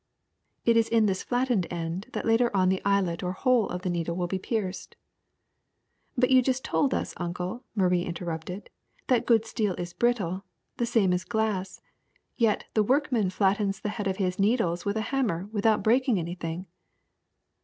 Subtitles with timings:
[0.65, 3.89] It is in this flattened end that later on the eyelet or hole of the
[3.91, 4.95] needle will be pierced.
[6.17, 8.71] '^ *^But you just told us, Uncle," Marie interrupted,
[9.09, 10.43] *'that good steel is brittle,
[10.77, 11.81] the same as glass;
[12.35, 16.65] yet the workman flattens the head of his needles with a hammer without breaking anything."